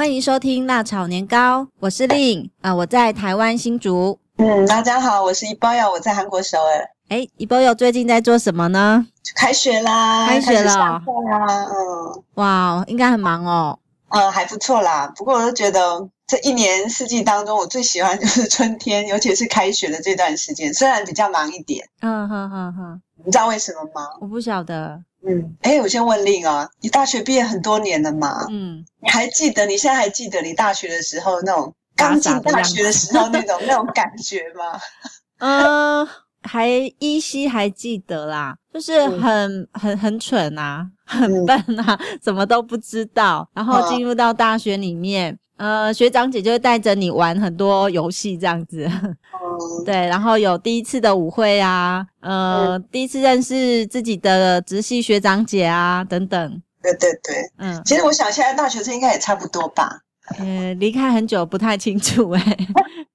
[0.00, 4.18] 欢迎收听辣炒年糕，我是 Lin 啊，我在台湾新竹。
[4.38, 6.88] 嗯，大家好，我是一包药，我在韩国首尔。
[7.10, 9.06] 哎，一包药最近在做什么呢？
[9.36, 13.78] 开学啦，开学了，上课啦，嗯，哇，应该很忙哦。
[14.08, 15.12] 嗯，还不错啦。
[15.14, 21.86] 不过我都觉得这一年四季当中，我最喜欢就是春天，尤其是开学的这段时间，虽然比较忙一点。
[22.00, 24.08] 嗯哼哼哼，你知道为什么吗？
[24.22, 25.02] 我不晓得。
[25.26, 28.46] 嗯，哎，我先问 Lin 啊，你大学毕业很多年了嘛？
[28.50, 34.80] 嗯，你还记得你现在还记得你大学的时候那种刚进大学的时候那种那种感觉吗？
[35.38, 36.08] 嗯，
[36.42, 45.38] 还依稀还记得啦，就是很很很蠢啊，很笨啊， 什么都不知道，然后进入到大学里面。
[45.60, 56.62] 呃，学长姐就会带着你玩很多游戏这样子，嗯， 对，然后有第一次的舞会啊，呃，嗯、第一次认识自己的直系学长姐啊，等等。
[56.82, 60.00] 对对对，嗯，其实我想现在大学生应该也差不多吧。
[60.38, 62.56] 呃，离开很久不太清楚哎。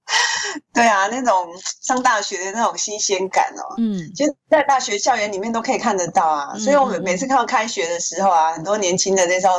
[0.72, 1.34] 对啊，那种
[1.82, 9.50] 上大学的那种新鲜感哦，嗯，其实在大学校园里面都可以看得到啊，嗯、所以我们每次看到开学的时候啊，很多年轻的那种。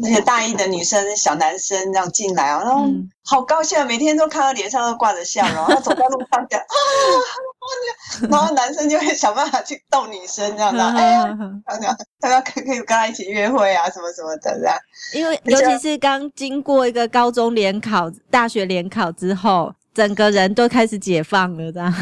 [0.00, 2.86] 那些大一的女生、小男生这样进来啊，然后
[3.24, 6.66] 好高兴，每天都看到脸上都挂着笑容，然后 走在路上讲啊，
[8.28, 11.24] 然后男生就会想办法去逗女生这样子，哎呀，
[11.78, 14.76] 这样他要可可以跟他一起约会啊，什么什么的这样。
[15.12, 21.94] 因为尤其是刚经过一个高中联考、大学联考之后，整个人都开始解放了这样。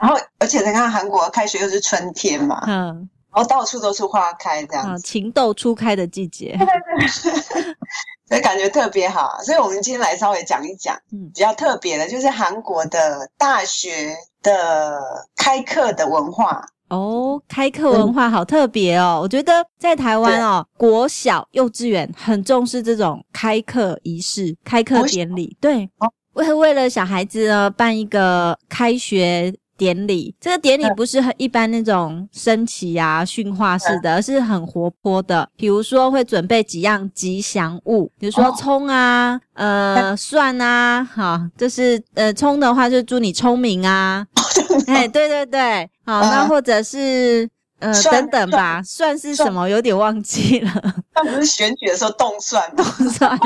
[0.00, 3.08] 然后，而且你看韩国开学又是春天嘛，嗯。
[3.32, 6.74] 然后到处都是花开，这样子，啊，情窦初开的季节，对对
[7.62, 7.74] 对，
[8.28, 9.38] 所以感觉特别好。
[9.42, 15.00] 所以，我们今天来稍微讲一讲，嗯，比较特别的，就是韩国的大学的
[15.36, 16.64] 开课的文化。
[16.88, 19.18] 哦，开课文化好特别哦！
[19.18, 25.54] 嗯，我觉得在台湾哦，国小、幼稚园很重视这种开课仪式、开课典礼。
[25.60, 25.86] 对，
[26.32, 29.54] 为为了小孩子呢，办一个开学。
[29.78, 35.48] 典礼，这个典礼不是很一般那种升旗啊、训话式的，而是很活泼的。
[35.56, 44.26] 比如说会准备几样吉祥物，比如说葱啊、呃蒜啊，好，就是呃葱的话就祝你聪明啊，
[44.88, 47.48] 哎，对对对，好，那或者是。
[47.80, 49.68] 呃，等等吧，蒜是什么？
[49.68, 50.72] 有点忘记了。
[51.18, 53.38] 他不是选举的时候冻蒜，冻蒜。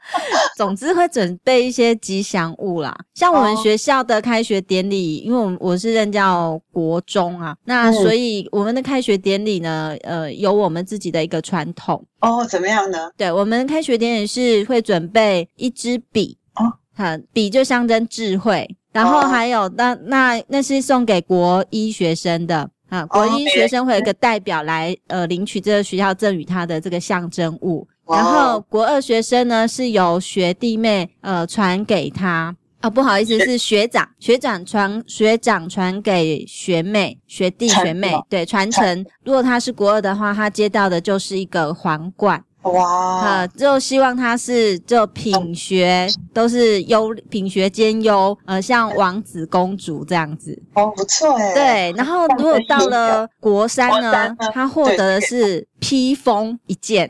[0.56, 12.02] 总之会准备一些吉祥物啦，像我们学校的开学典礼，因为我我是任教国中啊，那所以我们的开学典礼呢，呃，有我们自己的一个传统。
[12.20, 13.10] 哦，怎么样呢？
[13.16, 22.70] 对，我们开学典礼是会准备一支笔哦，哈，笔就象征智慧，然后还有那那那是送给国医学生的。
[22.88, 27.86] 啊，国一学生会有一个代表来，呃，领取这个学校赠予他的这个象征物。
[28.06, 32.56] 然后国二学生呢，是由学弟妹呃传给他。
[32.80, 39.04] 哦，不好意思，是学长，学长传学长传给学妹、学弟、学妹，对，传承。
[39.24, 42.42] 如果他是国二的话，他接到的就是一个皇冠。
[42.72, 50.60] 哇，呃，就希望他是就品学都是优，品学兼优，呃，像王子公主这样子。
[50.74, 51.54] 哦，不错哎。
[51.54, 57.08] 对，然后如果到了国三呢，呢他获得的是披风一件。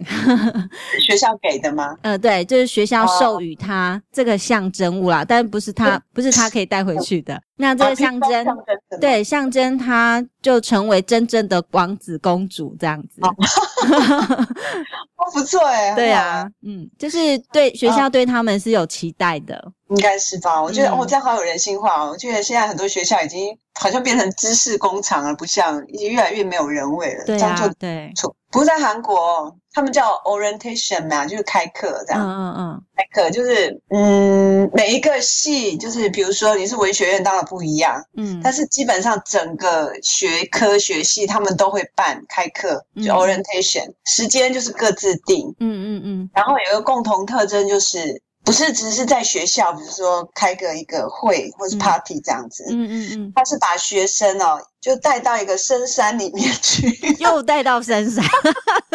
[1.01, 1.97] 学校给的吗？
[2.03, 7.41] 呃，对，就是学校授予他这个象征物啦，但不是他，不是他可以带回去的。
[7.57, 13.21] 那这个象征，象征对，象征他就成为真正的王子公主这样子。
[13.23, 13.35] 哦，
[15.35, 15.95] 不错哎。
[15.97, 20.63] 对啊，嗯，就是对学校对他们是有期待的，应该是吧？
[20.63, 22.11] 我觉得、嗯、哦，这样好有人性化哦。
[22.11, 27.25] 我觉得现在很多学校已经好像变成知识工厂了，不像已经越来越没有人味了。
[27.25, 28.13] 对啊，对。
[28.51, 32.23] 不是在韩国，他们叫 orientation 嘛，就是开课这样。
[32.23, 38.03] 嗯嗯嗯，开课就是嗯，每一个系就是，比如说你是文学院，当然不一样。
[38.17, 45.47] 嗯，但是基本上整个学科学系他们都会办开课，就 orientation，时间就是各自定。
[45.61, 48.23] 嗯嗯嗯，然后有一个共同特征就是。
[48.49, 56.89] 不是只是在学校，比如说开个一个会或是 party 这样子，嗯嗯嗯，他是把学生哦，就带到一个深山里面去，
[57.21, 58.25] 又带到深山，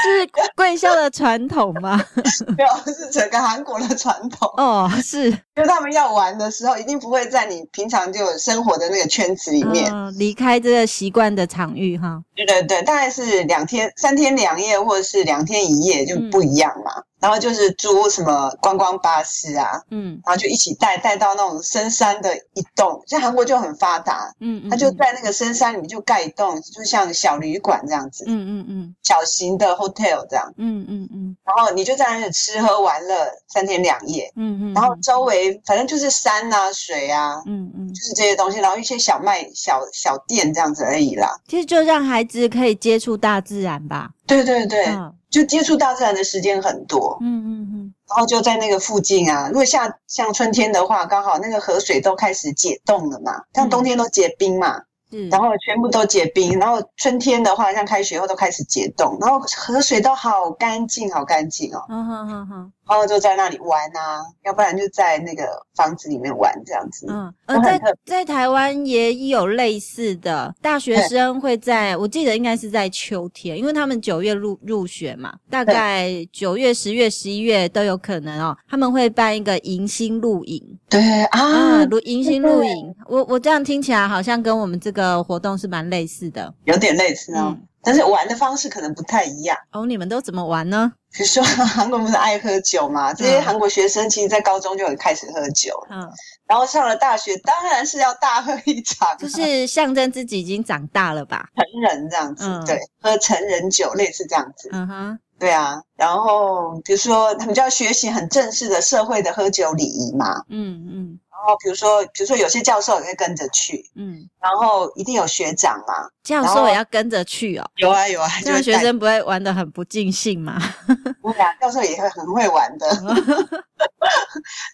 [0.00, 2.02] 是贵校的传统吗？
[2.56, 4.50] 没有，是整个韩国的传统。
[4.56, 12.18] 哦，是，就他们要玩的时候，一定不会在你平常就生活的那个圈子里面，嗯，离开这个习惯的场域哈。
[12.34, 16.92] 对对对，大概是两天、三天两夜，或者是两天一夜就不一样嘛。
[16.96, 41.34] 嗯然后就是租什么观光巴士啊，嗯，然后就一起带带到那种深山的一栋，像韩国就很发达，嗯，嗯，他就在那个深山里面就盖一栋，就像小旅馆这样子，嗯嗯嗯，小型的 hotel 这样，嗯嗯嗯，然后你就在那里吃喝玩乐三天两夜，嗯嗯，然后周围反正就是山啊水啊，嗯嗯，就是这些东西，然后一些小卖小小店这样子而已啦。
[41.48, 44.10] 其实就让孩子可以接触大自然吧。
[44.26, 47.18] 对对对，嗯、就接触大自然的时间很多。
[47.20, 54.78] 嗯嗯嗯，然后就在那个附近啊，如果像像春天的话，刚好那个河水都开始解冻了嘛，像冬天都结冰嘛。
[54.78, 54.84] 嗯
[55.30, 61.84] 然后全部都结冰，然后春天的话，像开学后都开始结冻，然后河水都好干净，好干净哦。
[61.88, 62.72] 嗯哼哼哼。
[62.86, 65.44] 然后就在那里玩啊，要不然就在那个
[65.74, 67.06] 房子里面玩这样子。
[67.08, 78.56] 嗯，呃，在在台湾也有类似的，大学生会在，我记得应该是在秋天，因为他们九月入入学嘛，大概九月、十月、十一月都有可能哦。
[78.68, 80.62] 他们会办一个迎新露营。
[80.88, 87.56] 对啊，露迎新露营，我我这样听起来好像跟我们这个活动是蛮类似的，有点类似哦。
[87.84, 89.84] 但是玩的方式可能不太一样哦。
[89.86, 90.92] 你们都怎么玩呢？
[91.12, 93.14] 比如说韩国不是爱喝酒嘛？
[93.14, 96.10] 这些韩国学生其实，在高中就很开始喝酒，嗯，
[96.46, 101.48] 然后上了大学，当然是要大喝一场，就是象征自己已经长大了吧？
[101.54, 105.80] 成人这样子，嗯、对，喝成人酒类似这样子，嗯哼，对啊。
[105.96, 111.20] 然后比如说他们就要学习很正式的社会的喝酒礼仪嘛，嗯嗯。
[111.44, 117.70] 嗯然后比如说，比如说有些教授也会跟着去，嗯，然后一定有学长嘛，教授也要跟着去哦。
[117.76, 120.58] 有啊有啊，这样学生不会玩得很不尽兴嘛？
[121.20, 122.88] 不会啊，教授也会很会玩的，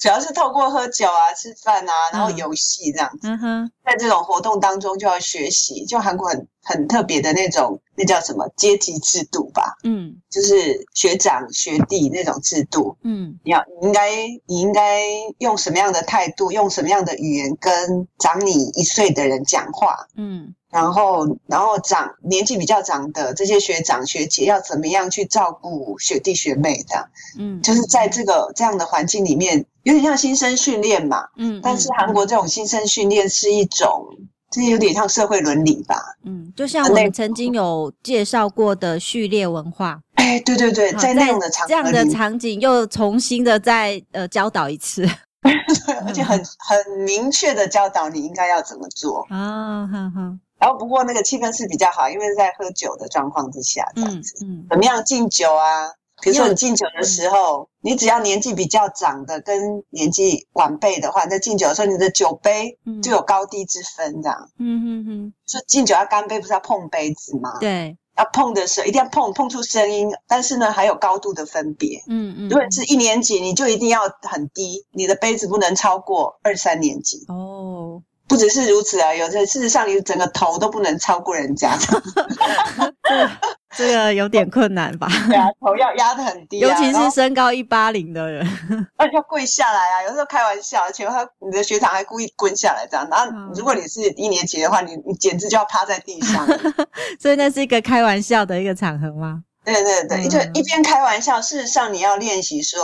[0.00, 3.29] 主要是透过喝酒啊、吃饭啊，然后游戏这样子。
[3.29, 9.76] 嗯哼，在这种活动当中就要学习，就韩国很很特别的那种，那叫什么阶级制度吧？
[9.85, 12.97] 嗯，就是学长学弟那种制度。
[13.05, 14.11] 嗯，你要你应该
[14.47, 15.02] 你应该
[15.38, 16.50] 用什么样的态度？
[16.50, 20.06] 用什么样的语言跟长你一岁的人讲话？
[20.17, 27.11] 嗯，然后，然后长年纪比较长的这些学长学姐要怎么样去照顾学弟学妹的？
[27.38, 31.27] 嗯，就是在这个这样的环境里面，有点像新生训练嘛。
[31.37, 34.07] 嗯，但是韩国这种新生训练是一种，
[34.51, 35.97] 这有点像社会伦理吧。
[36.25, 40.01] 嗯，就像我们曾经有介绍过的序列文化。
[40.15, 45.07] 哎，对对对，在那样的场这样的场景又重新的再呃教导一次。
[45.43, 50.41] 对， 而且很很明确的教导你应该要怎么做啊，哼哼。
[50.59, 54.45] 然后不过那个气氛是比较好，因为是在喝酒的状况之下这样子。
[54.45, 54.67] 嗯嗯。
[54.69, 55.89] 怎么样敬酒啊？
[56.22, 64.50] 比如说你敬酒的时候，你只要年纪比较长的跟年纪晚辈的话，在敬酒的时候，你的酒杯就有高低之分这样。
[64.58, 65.32] 嗯哼哼。
[65.46, 67.58] 说敬酒要干杯，不是要碰杯子吗？
[67.61, 67.96] 对。
[68.19, 72.02] 要碰的时候一定要碰，碰出声音，但是呢还有高度的分别。
[72.06, 77.25] 嗯嗯，如果是一年级，你就一定要很低，你的杯子不能超过二三年级。
[77.28, 78.02] 哦。
[78.31, 81.77] 不只是如此啊，有的事实上你整个头都不能超过人家。
[83.77, 85.09] 这个有点困难吧？
[85.27, 88.47] 对啊，头要压得很低，啊，尤其是身高一八零的人，
[88.97, 90.03] 而且要跪下来啊。
[90.05, 93.05] 有时候开玩笑，而且他你的学长还故意蹲下来这样。
[93.11, 96.47] 然后如果你是一年级的话，你你简直就要趴在地上。
[97.21, 99.43] 所以那是一个开玩笑的一个场合吗？
[99.65, 102.81] 对对对，就一边开玩笑，事实上你要练习说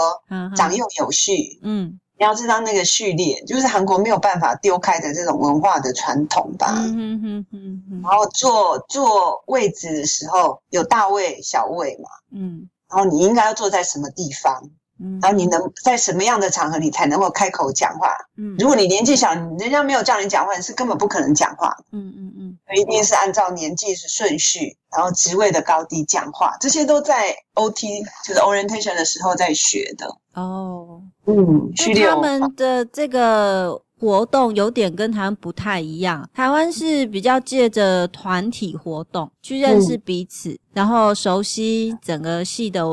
[0.57, 1.61] 长幼有序。
[1.63, 2.01] 嗯。
[2.19, 6.73] 你要知道那个序列，就是韩国没有办法丢开的这种文化的传统吧。
[6.79, 8.03] 嗯嗯嗯嗯。
[8.03, 12.09] 然后坐坐位置的时候，有大位、小位嘛。
[12.33, 12.69] 嗯。
[12.89, 14.71] 然后你应该要坐在什么地方？
[15.01, 15.19] 嗯。
[15.23, 18.17] 然后你能在什么样的场合，你才能够开口讲话？
[18.37, 18.57] 嗯。
[18.59, 21.77] 如果你年纪小，人家没有叫你讲话，你是根本不可能讲话。
[21.93, 22.59] 嗯嗯嗯。
[22.77, 30.07] 一定是按照年纪是顺序，然后职位的高低讲话，这些都在 OT 就是 orientation 的时候在学的。
[30.35, 31.03] 哦。
[31.27, 36.29] 嗯，那他们的这个活动有点跟台湾不太一样。
[36.35, 42.85] 台湾是比较借着团体活动去认识彼此，嗯、然后熟悉整个系的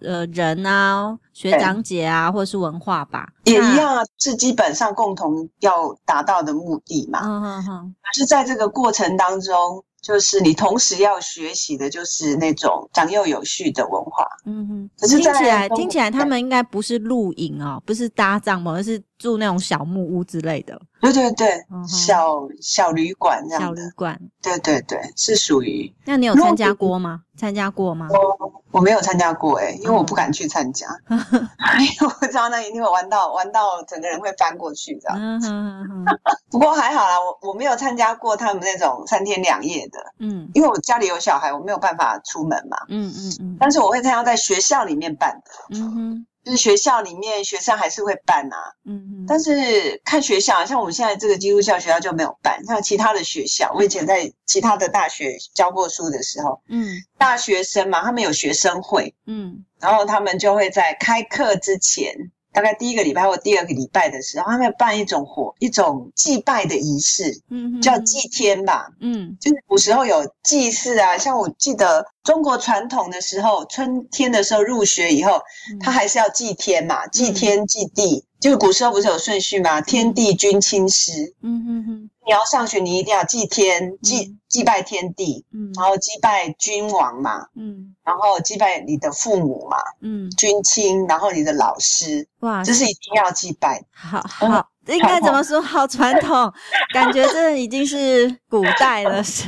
[0.00, 7.20] 呃人啊、学长姐啊，或是文化吧，也一样啊，是基本上共同要达到的目的嘛。
[7.22, 7.94] 嗯嗯嗯。
[8.14, 9.84] 是在这个过程当中。
[10.00, 14.24] 就是你同时要学习的，就是那种长幼有序的文化。
[14.46, 20.80] 嗯哼，可是听起来听起来他们应该不是露营哦，不是搭帐篷，而是住那种小木屋之类的。
[21.00, 23.62] 对对对，嗯、小小旅馆这样。
[23.62, 24.18] 小旅馆。
[24.42, 25.92] 对对对，是属于。
[26.04, 27.22] 那你有参加过吗？
[27.36, 28.08] 参加过吗？
[28.10, 31.18] 我我没有参加过哎、欸，因为我不敢去参加，嗯、
[31.78, 35.16] 因为我知道那一定会玩到玩到整个人会翻过去这样。
[35.20, 35.48] 嗯哼
[35.88, 36.18] 哼哼。
[36.50, 40.00] 不过还好啦，我我没有参加过他们那种三天两夜的。
[40.18, 40.50] 嗯。
[40.54, 42.76] 因为我家里有小孩，我没有办法出门嘛。
[42.88, 43.56] 嗯嗯嗯。
[43.60, 45.78] 但是我会参加在学校里面办的。
[45.78, 46.26] 嗯哼。
[46.48, 52.64] 就是学校里面学生还是会办啊，嗯嗯，但是看学校，像我们现在这个基督教学校就没有办。
[52.64, 56.88] 像其他的学校，我以前在其他的大学教过书的时候，嗯，
[57.18, 62.14] 大学生嘛，他们有学生会，嗯，然后他们就会在开课之前。
[62.58, 75.40] 大概第一个礼拜或第二个礼拜的时候，他们要办一种火，一种祭拜的仪式，嗯，叫祭天吧，嗯，就是古时候有祭祀啊，像我记得中国传统的时候，春天的时候入学以后，
[75.78, 78.24] 他还是要祭天嘛，祭天祭地。
[78.40, 79.80] 就是古时候不是有顺序吗？
[79.80, 81.34] 天地君亲师。
[81.42, 82.10] 嗯哼哼。
[82.28, 93.82] 你要上学，你一定要祭天，祭祭拜天地，嗯，然后祭拜君王嘛，嗯，然后祭拜你的父母嘛，嗯，君亲，然后你的老师，哇，这是一定要祭拜。
[93.90, 94.46] 好好。
[94.46, 95.60] 嗯应该怎么说？
[95.60, 96.50] 好传统，
[96.94, 99.46] 感觉这已经是古代了， 是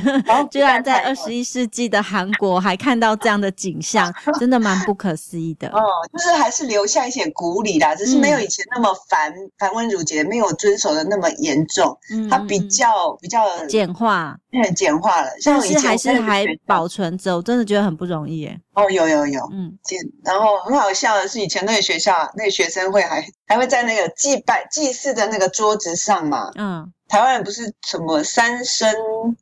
[0.51, 5.67] 居然在二十一世纪的韩国还看到这样的景象， 真的蛮不可思议的。
[5.69, 5.81] 哦，
[6.13, 11.97] 就是还是留下一些古礼啦，只是没有以前那么繁繁文缛节，没有遵守的那么严重。
[12.13, 15.29] 嗯，它比较比较简化，很简化了。
[15.41, 18.59] 像以前还是还保存着，我真的觉得很不容易耶。
[18.73, 19.77] 哦，有有有，嗯，
[20.23, 28.89] 然后很好笑的是，以前那个学校那个学生会还还会在那个祭拜祭祀的那个桌子上嘛，嗯，台湾人不是什么三生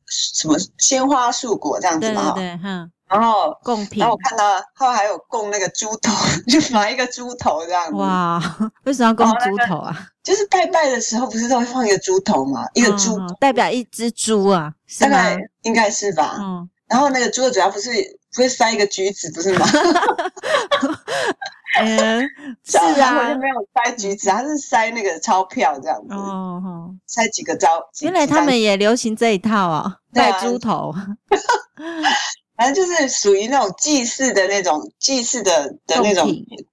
[0.08, 6.12] 什么鲜花素果这样子吗，对对，嗯，然后贡品，然后我看到他们还有供那个猪头，
[6.48, 8.42] 就拿一个猪头这样子，哇，
[8.86, 9.96] 为什么要供猪头啊？
[10.24, 17.92] 就是拜拜的时候不是都会放一个猪头嘛，一个猪代表一只猪啊，大概应该是吧，嗯，然后那个猪的嘴巴不是
[18.36, 18.42] 不。
[18.44, 19.66] 会塞一个橘子，不是吗？
[21.80, 22.22] 嗯，
[22.66, 26.14] 是啊，我就没有塞橘子，他是塞那个钞票这样子。
[26.14, 27.70] 哦，哦塞几个招。
[28.02, 30.94] 原来他们也流行这一套哦，戴猪头。
[32.58, 36.30] 反正就是属于那种祭祀的那种祭祀的的那种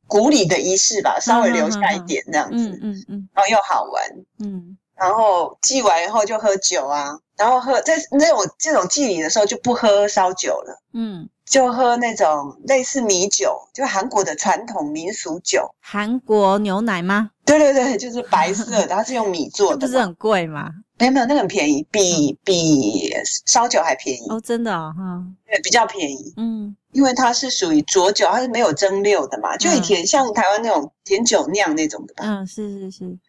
[0.09, 2.69] 古礼的仪式吧，稍微留下一点这样子。
[2.71, 3.29] 嗯嗯嗯。
[3.33, 4.05] 然后又好玩。
[4.41, 4.77] 嗯。
[4.97, 10.83] 然后祭完以后就喝酒啊，然后喝在那种这种祭礼的时候就不喝烧酒了。
[10.93, 11.29] 嗯。
[11.47, 15.71] 就喝那种类似米酒，就韩国的传统民俗酒。
[15.81, 17.31] 韩国牛奶吗？
[17.45, 19.79] 对对对，就是白色的， 它是用米做的。
[19.79, 20.69] 不是很贵吗？
[20.99, 23.13] 没有没有，那个很便宜，比、嗯、比
[23.47, 24.27] 烧酒还便宜。
[24.29, 26.35] 哦，真的啊、哦，哈，对，比较便宜。
[26.37, 26.77] 嗯。
[26.91, 32.25] 因为它是属于浊酒，它是没有蒸馏的嘛，就以前像台湾那种甜酒酿那种的吧。
[32.27, 33.05] 嗯，是是是。
[33.05, 33.21] 嗯，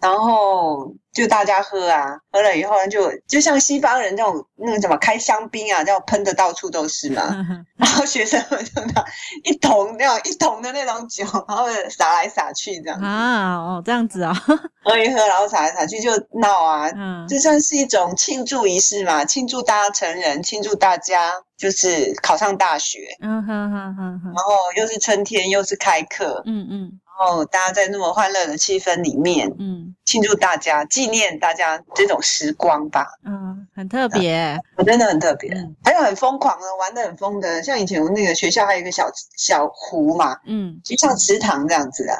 [0.00, 7.22] 然后就大家喝啊，喝了以后就就像西方人那种那个什么开香槟啊，这样喷的到处都是嘛。
[7.76, 9.04] 然后学生们就拿
[9.42, 13.00] 一桶那种一桶的那种酒，然后洒来洒去这样。
[13.00, 16.10] 啊，哦，这样子啊、哦，喝一喝，然后洒来洒去就
[16.40, 16.88] 闹啊。
[16.94, 21.32] 嗯，这算是一种庆祝仪式嘛，庆祝大家成人，庆祝大家。
[21.58, 35.50] 就是考上大学，嗯哼哼哼哼，然后又是春天，又是开课，嗯嗯，然后大家在那么欢乐的气氛里面，嗯，庆祝大家，纪念大家这种时光吧，嗯，很特别，我真的很特别，
[35.84, 42.12] 还有很疯狂的，玩的很疯的，像以前我那个学校还有一个小小湖嘛，嗯，就像池塘这样子的，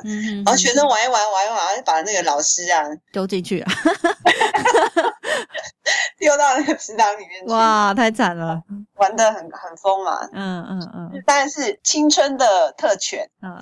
[0.44, 3.72] 然后学生玩一玩，玩一玩，就把那个老师啊丢进去啊。
[6.18, 8.60] 丢到那个池塘里面去，哇，太惨了，
[8.96, 13.56] 玩的很很疯嘛，嗯嗯嗯，当然是青春的特权，嗯，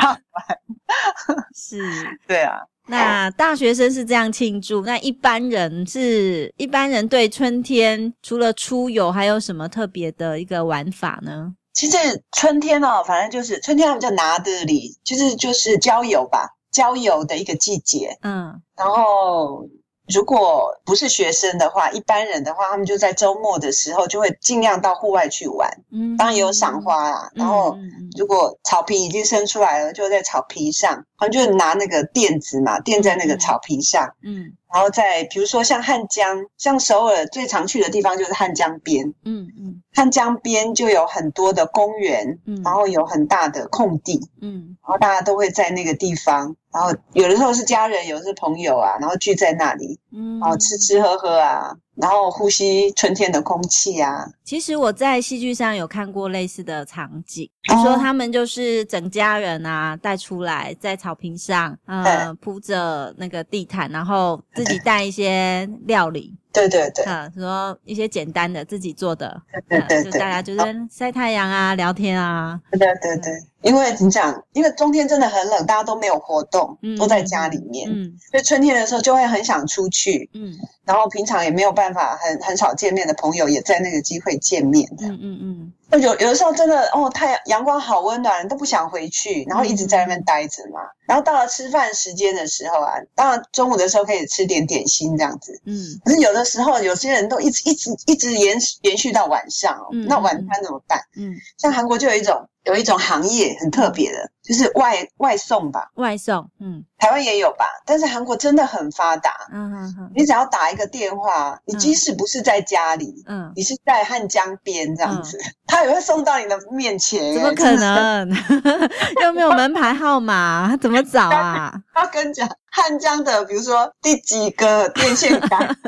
[0.00, 1.80] 好玩，是，
[2.26, 11.54] 对啊，那大学生是这样庆祝，那一般人是一般人对春天除了出游，还有什么特别的一个玩法呢？
[11.72, 11.96] 其实
[12.32, 19.66] 春天哦，反正就是春天，他们叫拿德里，就是就是郊游吧，郊游的一个季节，嗯，然后。
[20.12, 25.70] 如果不是学生的话，一般人的话，他们就在周末的时候就会尽量到户外去玩。
[25.92, 27.30] 嗯，当然也有赏花啦。
[27.34, 27.76] 然后，
[28.16, 34.12] 如果草皮已经生出来了，就在草皮上，他们就拿那个垫子嘛，垫在那个草皮上。
[34.24, 34.52] 嗯。
[34.72, 51.74] 然后在比如说像汉江，像首尔最常去的地方就是汉江边，嗯嗯，汉江边就有很多的公园，嗯，然后有很大的空地，嗯，然后大家都会在那个地方，然后有的时候是家人，有的是朋友啊，然后聚在那里，嗯，然后吃吃喝喝啊。
[52.00, 54.26] 然后呼吸春天的空气啊。
[54.44, 66.34] 其实我在戏剧上有看过类似的场景，比如说他们就是整家人啊带出来在草坪上，呃，铺着那个地毯，然后自己带一些料理。
[66.52, 80.52] 对对对，啊，说一些简单的自己做的，对对对，就大家就是晒太阳啊，聊天啊，对对对，因为你讲，因为冬天真的很冷，大家都没有活动，都在家里面，嗯，所以春天的时候就会很想出去，嗯，
[80.84, 85.72] 然后平常也没有办法很很少见面的朋友，也在那个机会见面，嗯嗯嗯。
[85.98, 90.80] 有有的时候真的哦，太阳阳光好温暖，都不想回去，然后一直在那边待着嘛。
[90.82, 95.60] 嗯、然后到了吃饭时间的时候啊，当然中午的时候可以吃点点心这样子。
[95.66, 95.76] 嗯。
[96.04, 99.88] 可是有的时候，有些人都一直一直一直延延续到晚上哦。
[99.92, 100.06] 嗯。
[100.06, 101.00] 那晚餐怎么办？
[101.16, 101.34] 嗯。
[101.58, 102.46] 像韩国就有一种。
[102.64, 105.90] 有一种行业很特别的，就是外外送吧。
[105.94, 109.30] 外送，嗯，台湾也有吧，但是韩国真的很发达。
[109.52, 117.34] 嗯嗯嗯，你只要打一个电话，你即使不是在家里，嗯，你是在汉江边这样子，他也会送到你的面前。
[117.34, 118.28] 怎么可能？
[119.22, 121.72] 又没有门牌号码，怎么找啊？
[121.94, 125.76] 他跟你讲汉江的，比如说第几个电线杆。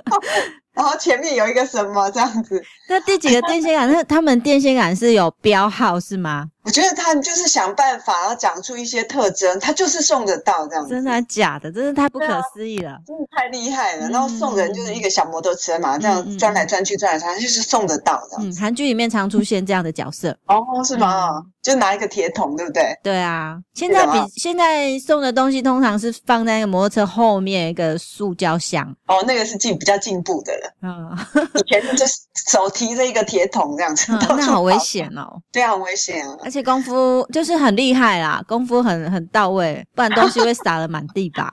[0.75, 2.59] 然后前面有一个什么这样子？
[2.89, 3.93] 那第几个电线杆？
[3.93, 6.47] 那他们电线杆是有标号是吗？
[6.65, 10.95] 我觉得他们就是想办法，然后讲出一些特征，他就是送得到这样子。
[10.95, 11.71] 真的假的？
[11.71, 14.09] 真是太不可思议了，真的太厉害了。
[14.09, 18.39] 然后送人就是一个小摩托车嘛，这样转来转去，转来转去，就是送得到的。
[18.41, 20.35] 嗯，韩剧里面常出现这样的角色。
[20.47, 21.43] 哦，是吗？
[21.63, 22.99] 就拿一个铁桶，对不对？
[23.03, 23.57] 对啊。
[23.73, 28.85] 现在比现在送的东西通常是放在那个摩托车后面一个塑胶箱。
[29.07, 30.73] 哦，那个是进比较进步的了。
[30.83, 31.17] 嗯，
[31.55, 32.15] 以前就是
[32.51, 35.41] 手提着一个铁桶这样子，那好危险哦。
[35.53, 36.37] 对啊，很危险啊。
[36.45, 41.51] 而且功夫就是很厉害啦，功夫很很到位，不然东西会洒得满地吧？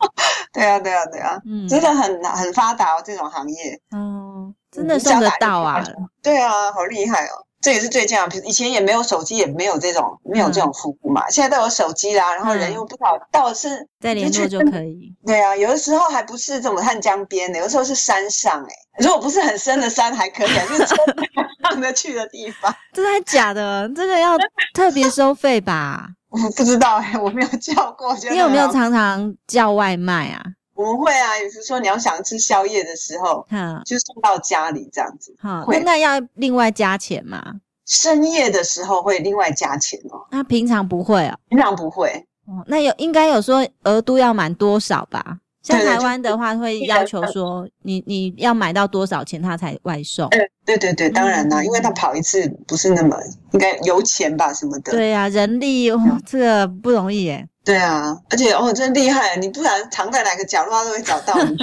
[0.52, 5.82] 对啊，对啊，对啊， 嗯，真的很很发达哦，这种行业，哦，真的送得到啊？
[6.22, 15.14] 对啊，好厉害哦，这也是最近啊，以前也没有手机，也没有这种没有这种服务嘛，现在都有手机啦，然后人又不好到是再联络就可以。
[15.24, 22.74] 对啊，有的时候还不是这么汉江边的，有的时候是山上哎，如果不是很深的山还可以，就是上得去的地方。
[22.92, 23.88] 真的假的？
[23.94, 24.36] 这个要
[24.74, 26.08] 特别收费吧？
[26.28, 28.16] 我不知道哎，我没有叫过。
[28.30, 30.42] 你有没有常常叫外卖啊？
[30.74, 35.34] 我们会啊，有时说你要想吃宵夜的时候，嗯，就送到家里这样子。
[35.38, 37.42] 好，那要另外加钱吗？
[37.86, 40.26] 深夜的时候会另外加钱哦。
[40.30, 41.38] 那平常不会哦？
[41.48, 42.08] 平常不会。
[42.46, 45.38] 哦，那有应该有说额度要满多少吧？
[45.62, 50.26] 像台湾的话，会要求说你你要买到多少钱，他才外送。
[50.30, 53.16] 嗯，对对对，当然啦，因为他跑一次不是那么
[53.52, 54.90] 应该油钱吧什么的。
[54.90, 57.48] 对呀，人力哦，这个不容易耶。
[57.64, 59.36] 对啊，而且哦，真厉害！
[59.36, 61.56] 你不然藏在哪个角落，他都会找到你。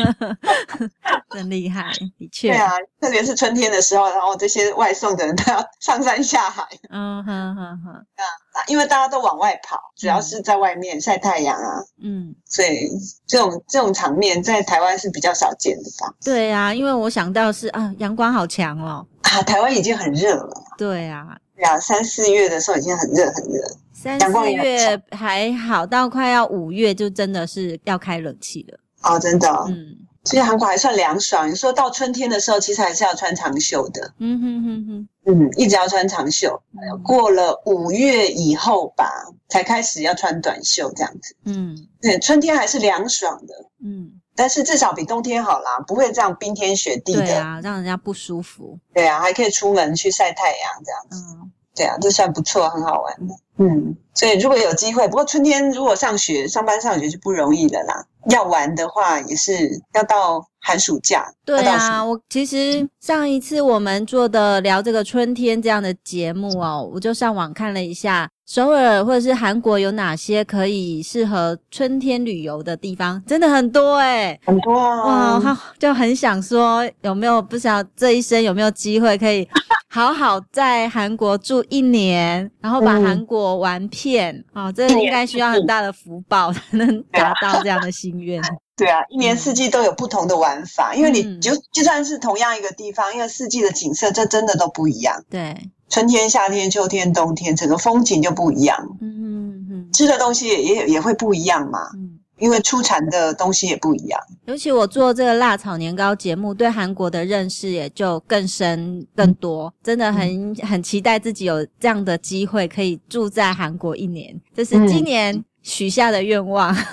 [1.31, 2.49] 真厉害，的确。
[2.49, 6.65] 对啊，特别是春天的时候，然后这些外送的人都要上山下海。
[6.89, 7.91] 嗯哼哼哼。
[7.93, 8.23] 啊，
[8.67, 11.83] 因为大家都往外跑，主要是在外面晒太阳啊。
[12.01, 12.33] 嗯。
[12.45, 12.89] 所以
[13.27, 16.13] 这种这种场面在台湾是比较少见的吧？
[16.23, 19.05] 对啊，因为我想到是啊，阳光好强哦。
[19.23, 20.53] 啊，台湾已经很热了。
[20.77, 21.27] 对啊。
[21.57, 23.61] 对啊，三四月的时候已经很热很热。
[24.01, 28.79] 三四月还好，到快要五月就真的是要开冷气了。
[29.01, 31.51] 哦，真的，嗯，其实韩国还算凉爽。
[31.51, 34.13] 你说到春天的时候，其实还是要穿长袖的。
[34.19, 36.61] 嗯哼哼哼，嗯，一直要穿长袖。
[37.03, 39.11] 过了五月以后吧，
[39.49, 41.35] 才开始要穿短袖这样子。
[41.43, 43.53] 嗯，对，春天还是凉爽的。
[43.83, 47.21] 嗯，但是至少比冬天好啦，不会这样冰天雪地的。
[47.21, 48.79] 对啊，让人家不舒服。
[48.93, 51.35] 对啊，还可以出门去晒太阳这样子。
[51.41, 53.33] 嗯，对啊，这算不错，很好玩的。
[53.57, 58.05] 嗯，所以如果有机会，不过春天如果上学、上班、上学就不容易了啦。
[58.29, 61.33] 要玩的话，也是要到寒暑假。
[61.45, 68.29] 对啊，我其实上一次我们做的聊这个春天这样的节目哦，我就上网看了一下。
[68.49, 73.21] 首尔或者是韩国有哪些可以适合春天旅游的地方？
[73.27, 75.37] 真的很多诶很多啊！
[75.37, 79.47] 哇，就很想说有没有不知道这一生有没有机会可以
[79.91, 84.71] 好好在韩国住一年，然后把韩国玩遍啊！
[84.73, 88.41] 这应该需要很大的福报才能达到这样的心愿。
[88.75, 95.23] 对啊，一年四季都有不同的玩法，因为你就就算是同样一个地方，因为四季的景色这真的都不一样。
[95.29, 95.55] 对。
[95.89, 98.77] 春天、夏天、秋天、冬天，整个风景就不一样。
[99.01, 101.79] 嗯嗯嗯，吃的东西也也也会不一样嘛。
[101.95, 104.19] 嗯，因为出产的东西也不一样。
[104.45, 109.73] 尤其我做这个辣炒年糕节目，对韩国的认识也就更深更多。
[109.83, 116.75] 真的很很期待自己有这样的机会，可以住在韩国一年，这是今年许下的愿望。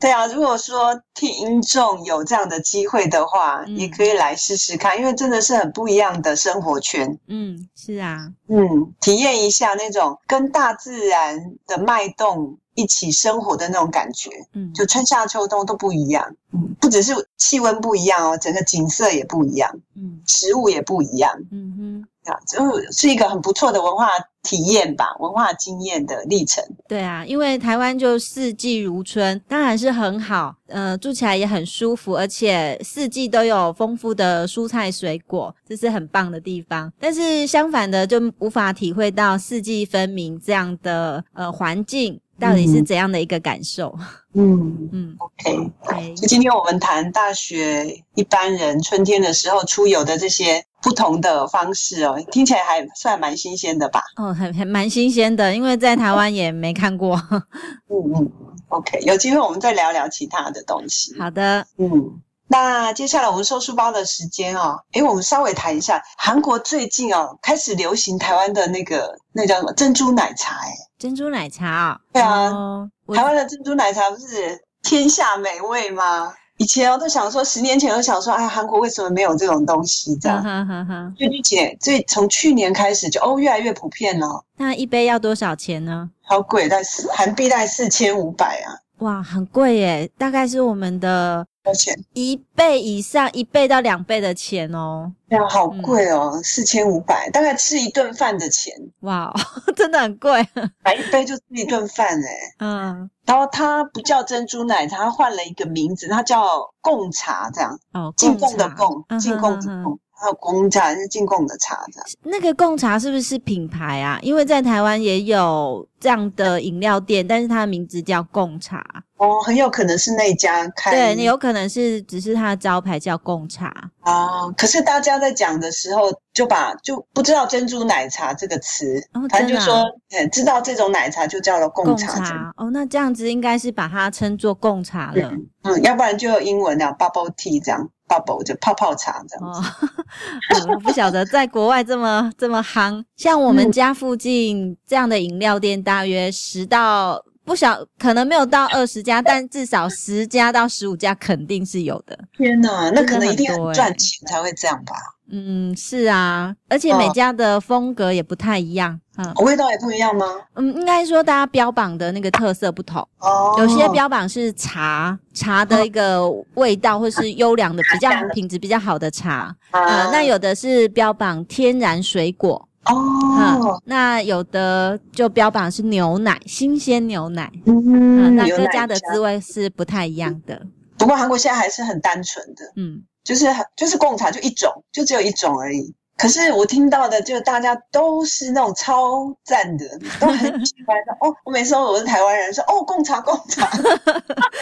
[0.00, 7.18] 对啊，如果说听众有这样的机会的话，嗯、也可以来试试看，因为真的是很不一样的生活圈。
[7.28, 14.30] 嗯，是啊，嗯，体验一下那种跟大自然的脉动一起生活的那种感觉。
[14.52, 16.34] 嗯，就春夏秋冬都不一样。
[16.52, 19.70] 嗯，不只是气温不一样哦，整个景色也不一样。
[19.96, 21.32] 嗯，食物也不一样。
[21.50, 22.08] 嗯哼。
[22.46, 24.08] 就是一个很不错的文化
[24.42, 26.62] 体验吧，文化经验的历程。
[26.88, 36.92] 对啊，因为台湾就四季如春，当然是很好，呃，住起来也很舒服，而且四季都有丰富的蔬菜水果，这是很棒的地方。
[36.98, 42.20] 但是相反的，就无法体会到四季分明这样的呃环境。
[42.38, 43.96] 到底是怎样的一个感受？
[44.34, 46.14] 嗯嗯，OK。
[46.14, 54.02] 就今天我们谈大学一般人春天的时候出游的这些不同的方式哦，听起来还算蛮新鲜的吧？
[54.16, 57.16] 哦，很很蛮新鲜的，因为在台湾也没看过。
[57.30, 58.32] 嗯嗯
[58.68, 58.98] ，OK。
[59.02, 61.14] 有机会我们再聊聊其他的东西。
[61.18, 62.20] 好的，嗯。
[62.46, 72.00] 那接下来我们收书包的时间哦，诶，我们稍微谈一下韩国最近哦开始流行台湾的那个那叫什么珍珠奶茶诶珍珠奶茶啊？
[72.12, 76.32] 对啊，哦、台湾的珍珠奶茶不是天下美味吗？
[76.58, 80.14] 以前我都想说，十年前我都想说，哎，韩国为什么没有这种东西？
[80.16, 81.12] 这样，哈哈哈。
[81.16, 84.44] 最近几，最从去年开始就哦，越来越普遍了。
[84.56, 86.08] 那一杯要多少钱呢？
[86.22, 88.78] 好贵，但是韩币大概四千五百啊。
[88.98, 91.44] 哇，很贵耶，大概是我们的。
[91.64, 91.98] 多钱？
[92.12, 95.10] 一倍以上，一倍到两倍的钱哦。
[95.28, 98.72] 呀、啊，好贵哦，四千五百，大概吃一顿饭的钱。
[99.00, 99.32] 哇，
[99.74, 100.46] 真的很贵，
[100.84, 102.30] 买一杯就吃一顿饭哎。
[102.60, 106.44] 嗯，然后它不叫珍珠奶茶，它换了一个名字，它叫
[106.82, 107.76] 贡茶这样。
[107.94, 109.98] 哦，进贡的贡，进贡的贡。
[110.16, 114.16] 还有贡茶是进贡的茶的，那个贡茶是不是品牌啊？
[114.22, 118.82] 因为在台湾也有这样的饮料店，但是它的名字叫贡茶。
[119.16, 120.90] 哦，很有可能是那家开。
[120.90, 123.72] 对，你有可能是只是它的招牌叫贡茶。
[124.02, 132.12] 哦，可是大家在讲的时候就把就不知道珍珠奶茶这个词，哦、反正就说，嗯，知道这种奶茶就叫做贡茶。
[132.24, 135.30] 茶哦，那这样子应该是把它称作贡茶了。
[135.30, 137.88] 嗯，嗯，要不然就有英文的 bubble tea 这样。
[138.06, 143.02] bubble 就泡泡茶这样子，哦、 我不晓得在国外这么这么夯。
[143.16, 152.18] 像我们家附近这样的饮料店，大约十到不小，可能没有到二十家，但至少十家到十五家肯定是有的。
[152.36, 154.94] 天哪，那可能一定很赚钱才会这样吧？
[155.30, 159.00] 嗯，是啊，而且每家的风格也不太一样。
[159.16, 160.26] 嗯，味道也不一样吗？
[160.54, 163.06] 嗯，应该说大家标榜的那个特色不同。
[163.20, 169.54] 哦，有些标榜是茶，茶的一个味道，或是优良 的、比较品质比较好的茶。
[169.70, 172.68] 啊，那有的是标榜天然水果。
[172.86, 177.50] 哦，那有的就标榜是牛奶，新鲜牛奶。
[177.66, 180.60] 嗯，那各家的滋味是不太一样的。
[180.98, 182.72] 不过韩国现在还是很单纯的。
[182.76, 185.94] 嗯，就是就是贡茶就一种，就只有一种而已。
[186.16, 189.84] 可是我听到的，就大家都是那种超赞的，
[190.20, 191.12] 都很喜欢的。
[191.20, 193.68] 哦，我每次说我是台湾人，说哦，贡茶贡茶，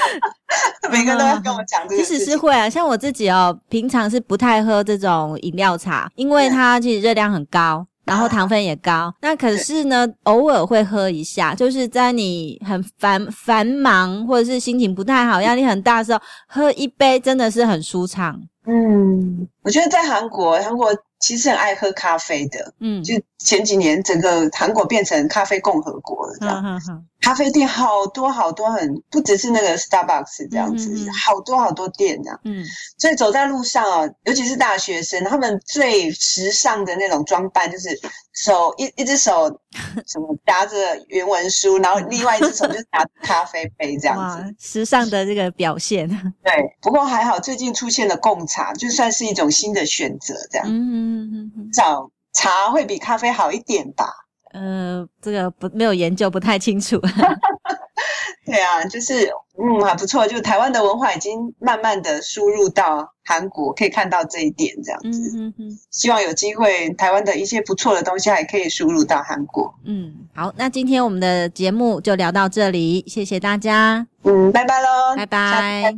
[0.91, 2.03] 每个人都要跟我讲这个。
[2.03, 8.93] 其实是会啊，像我自己哦，平常是不太喝这种饮料茶，因为它其实热量很高，然后糖分也高。
[8.93, 18.41] 啊、那可是呢，偶尔会喝一下，就是在你很繁繁忙或者是心情不太好、压力很大的时候，喝一杯真的是很舒畅。
[18.67, 20.89] 嗯，我觉得在韩国，韩国。
[21.23, 26.61] 其实很爱喝咖啡的，嗯，就前几年整个韩国变成咖啡共和国了，这样。
[26.63, 30.93] 嗯嗯咖啡店好多好多很，很不只是那个 Starbucks 这样子，
[31.25, 32.41] 好多好多店这样。
[32.43, 32.65] 嗯，
[32.99, 37.97] 所以走在路上啊，尤其是大学生，他们最时尚的那种装扮就是
[38.33, 39.57] 手一一只手
[40.07, 40.77] 什么夹着
[41.09, 44.55] 原文书，然后另外一只手就拿咖啡杯这样子。
[44.59, 46.09] 时尚的这个表现。
[46.43, 50.67] 对，不过还好，最近出现了贡茶，就算是一种新的选择这样。
[50.69, 54.07] 嗯嗯嗯嗯，找茶会比咖啡好一点吧。
[54.53, 57.01] 呃，这个不没有研究，不太清楚。
[58.45, 60.27] 对啊，就是嗯，还不错。
[60.27, 65.31] 就台湾的文化已经慢慢的输入到韩国，可以看到这一点，这样子。
[65.37, 65.79] 嗯嗯嗯。
[65.91, 69.73] 希望有机会，台湾的一些不错的东西还可以输入到韩国。
[69.85, 74.07] 嗯，好，那今天我们的节目就聊到这里，谢谢大家。
[74.25, 75.95] 嗯，拜拜喽，拜拜。